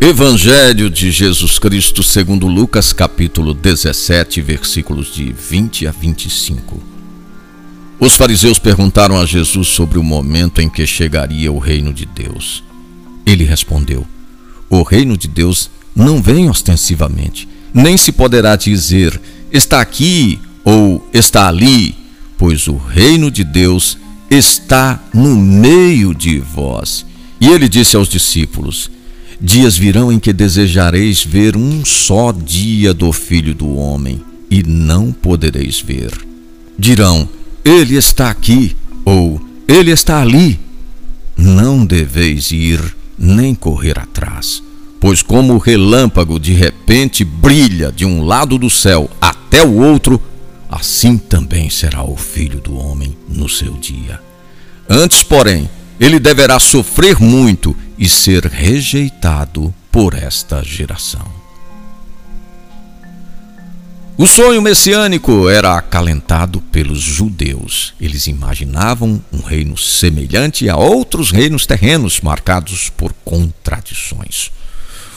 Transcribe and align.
Evangelho 0.00 0.90
de 0.90 1.10
Jesus 1.10 1.58
Cristo 1.58 2.02
segundo 2.02 2.46
Lucas 2.46 2.92
capítulo 2.92 3.54
17, 3.54 4.42
versículos 4.42 5.14
de 5.14 5.32
20 5.32 5.86
a 5.86 5.92
25. 5.92 6.82
Os 7.98 8.14
fariseus 8.14 8.58
perguntaram 8.58 9.18
a 9.18 9.24
Jesus 9.24 9.68
sobre 9.68 9.98
o 9.98 10.02
momento 10.02 10.60
em 10.60 10.68
que 10.68 10.86
chegaria 10.86 11.50
o 11.50 11.58
reino 11.58 11.92
de 11.92 12.04
Deus. 12.04 12.62
Ele 13.24 13.44
respondeu: 13.44 14.06
O 14.68 14.82
reino 14.82 15.16
de 15.16 15.28
Deus 15.28 15.70
não 15.94 16.20
vem 16.20 16.50
ostensivamente, 16.50 17.48
nem 17.72 17.96
se 17.96 18.12
poderá 18.12 18.56
dizer 18.56 19.18
está 19.50 19.80
aqui 19.80 20.38
ou 20.64 21.08
está 21.14 21.48
ali, 21.48 21.94
pois 22.36 22.66
o 22.66 22.76
reino 22.76 23.30
de 23.30 23.44
Deus 23.44 23.96
está 24.30 25.00
no 25.14 25.36
meio 25.36 26.14
de 26.14 26.40
vós. 26.40 27.06
E 27.40 27.48
ele 27.48 27.68
disse 27.68 27.96
aos 27.96 28.08
discípulos: 28.08 28.90
Dias 29.44 29.76
virão 29.76 30.10
em 30.10 30.18
que 30.18 30.32
desejareis 30.32 31.22
ver 31.22 31.54
um 31.54 31.84
só 31.84 32.32
dia 32.32 32.94
do 32.94 33.12
Filho 33.12 33.54
do 33.54 33.76
Homem, 33.76 34.22
e 34.50 34.62
não 34.62 35.12
podereis 35.12 35.82
ver. 35.82 36.10
Dirão: 36.78 37.28
Ele 37.62 37.94
está 37.94 38.30
aqui, 38.30 38.74
ou 39.04 39.38
Ele 39.68 39.90
está 39.90 40.22
ali. 40.22 40.58
Não 41.36 41.84
deveis 41.84 42.52
ir 42.52 42.80
nem 43.18 43.54
correr 43.54 43.98
atrás, 43.98 44.62
pois 44.98 45.20
como 45.20 45.52
o 45.52 45.58
relâmpago 45.58 46.40
de 46.40 46.54
repente 46.54 47.22
brilha 47.22 47.92
de 47.92 48.06
um 48.06 48.22
lado 48.22 48.56
do 48.56 48.70
céu 48.70 49.10
até 49.20 49.62
o 49.62 49.74
outro, 49.74 50.18
assim 50.70 51.18
também 51.18 51.68
será 51.68 52.02
o 52.02 52.16
Filho 52.16 52.60
do 52.62 52.78
Homem 52.78 53.14
no 53.28 53.46
seu 53.46 53.74
dia. 53.74 54.18
Antes, 54.88 55.22
porém, 55.22 55.68
ele 56.00 56.18
deverá 56.18 56.58
sofrer 56.58 57.20
muito 57.20 57.76
e 57.98 58.08
ser 58.08 58.44
rejeitado 58.46 59.74
por 59.90 60.14
esta 60.14 60.62
geração. 60.62 61.44
O 64.16 64.28
sonho 64.28 64.62
messiânico 64.62 65.48
era 65.48 65.76
acalentado 65.76 66.60
pelos 66.60 67.00
judeus. 67.00 67.94
Eles 68.00 68.28
imaginavam 68.28 69.20
um 69.32 69.40
reino 69.40 69.76
semelhante 69.76 70.68
a 70.68 70.76
outros 70.76 71.32
reinos 71.32 71.66
terrenos 71.66 72.20
marcados 72.20 72.90
por 72.90 73.12
contradições. 73.24 74.52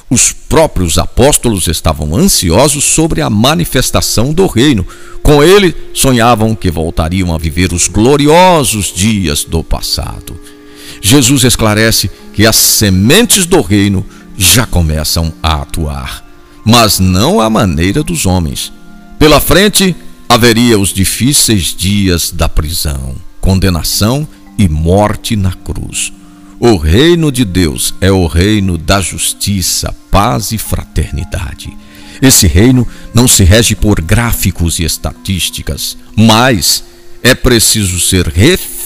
Os 0.09 0.31
próprios 0.31 0.97
apóstolos 0.97 1.67
estavam 1.67 2.15
ansiosos 2.15 2.85
sobre 2.85 3.21
a 3.21 3.29
manifestação 3.29 4.33
do 4.33 4.47
reino. 4.47 4.83
Com 5.21 5.43
ele, 5.43 5.75
sonhavam 5.93 6.55
que 6.55 6.71
voltariam 6.71 7.35
a 7.35 7.37
viver 7.37 7.73
os 7.73 7.87
gloriosos 7.87 8.91
dias 8.91 9.43
do 9.43 9.63
passado. 9.63 10.56
Jesus 11.01 11.43
esclarece 11.43 12.09
que 12.33 12.45
as 12.45 12.55
sementes 12.55 13.45
do 13.45 13.61
reino 13.61 14.05
já 14.37 14.65
começam 14.65 15.33
a 15.41 15.61
atuar, 15.61 16.23
mas 16.65 16.99
não 16.99 17.41
à 17.41 17.49
maneira 17.49 18.03
dos 18.03 18.25
homens. 18.25 18.71
Pela 19.17 19.39
frente 19.39 19.95
haveria 20.29 20.77
os 20.77 20.93
difíceis 20.93 21.73
dias 21.75 22.31
da 22.31 22.47
prisão, 22.47 23.15
condenação 23.41 24.27
e 24.57 24.67
morte 24.67 25.35
na 25.35 25.53
cruz. 25.53 26.13
O 26.59 26.75
reino 26.75 27.31
de 27.31 27.45
Deus 27.45 27.93
é 28.01 28.11
o 28.11 28.25
reino 28.25 28.77
da 28.77 28.99
justiça, 28.99 29.95
paz 30.09 30.51
e 30.51 30.57
fraternidade. 30.57 31.75
Esse 32.21 32.47
reino 32.47 32.87
não 33.13 33.27
se 33.27 33.43
rege 33.43 33.75
por 33.75 34.01
gráficos 34.01 34.79
e 34.79 34.83
estatísticas, 34.83 35.95
mas 36.15 36.83
é 37.21 37.35
preciso 37.35 37.99
ser 37.99 38.27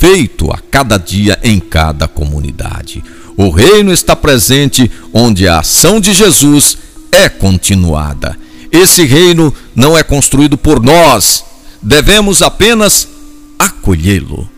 refeito 0.02 0.52
a 0.52 0.58
cada 0.58 0.98
dia 0.98 1.40
em 1.44 1.60
cada 1.60 2.08
comunidade. 2.08 3.04
O 3.38 3.52
reino 3.52 3.94
está 3.94 4.16
presente 4.16 4.90
onde 5.14 5.48
a 5.48 5.60
ação 5.60 6.00
de 6.00 6.12
Jesus 6.12 6.76
é 7.12 7.30
continuada. 7.30 8.36
Esse 8.72 9.04
reino 9.06 9.54
não 9.76 9.96
é 9.96 10.02
construído 10.02 10.58
por 10.58 10.82
nós, 10.82 11.46
devemos 11.82 12.42
apenas 12.42 13.08
acolhê-lo. 13.60 14.50